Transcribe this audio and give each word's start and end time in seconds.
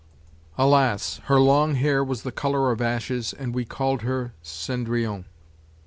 Alas! 0.57 1.17
her 1.25 1.39
long 1.39 1.75
hair 1.75 2.03
was 2.03 2.23
the 2.23 2.31
color 2.31 2.71
of 2.71 2.81
ashes 2.81 3.33
and 3.37 3.53
we 3.53 3.63
called 3.63 4.01
her 4.01 4.33
Cendrillon. 4.41 5.25